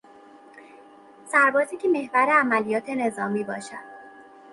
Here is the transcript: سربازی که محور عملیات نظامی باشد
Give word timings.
سربازی 1.31 1.77
که 1.77 1.87
محور 1.87 2.27
عملیات 2.39 2.89
نظامی 2.89 3.43
باشد 3.43 3.83